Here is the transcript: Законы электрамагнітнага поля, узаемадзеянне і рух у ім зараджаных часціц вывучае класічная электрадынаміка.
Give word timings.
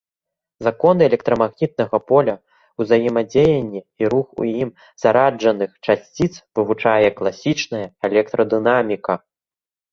Законы 0.67 1.01
электрамагнітнага 1.09 1.97
поля, 2.11 2.33
узаемадзеянне 2.85 3.81
і 4.05 4.11
рух 4.15 4.27
у 4.45 4.49
ім 4.63 4.69
зараджаных 5.05 5.71
часціц 5.87 6.31
вывучае 6.55 7.07
класічная 7.23 7.87
электрадынаміка. 8.13 9.13